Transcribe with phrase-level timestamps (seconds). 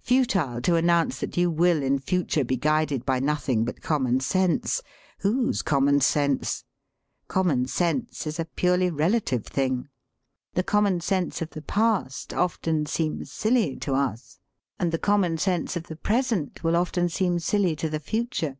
[0.00, 4.80] Futile to announce that you will in future be guided by nothing but common sense!
[5.18, 6.62] Whose common sense?
[7.26, 9.88] Common sense is a purely rela tive thing.
[10.54, 14.38] The common sense of the past often seems silly to us,
[14.78, 17.38] and the common sense of the 96 SELF AND SELF MANAGEMENT present will often seem
[17.38, 18.58] siUy to the future.